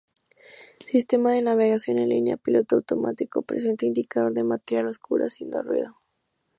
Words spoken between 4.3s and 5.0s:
de materia